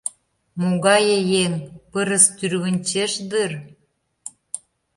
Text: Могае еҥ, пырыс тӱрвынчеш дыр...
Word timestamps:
Могае 0.61 1.17
еҥ, 1.43 1.51
пырыс 1.91 2.25
тӱрвынчеш 2.37 3.13
дыр... 3.29 3.51